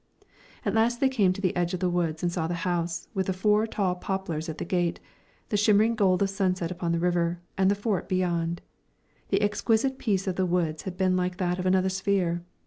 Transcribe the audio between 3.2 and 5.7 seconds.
the four tall poplars at the gate, the